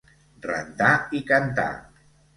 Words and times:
Rentar 0.45 0.95
i 1.19 1.21
cantar. 1.33 1.71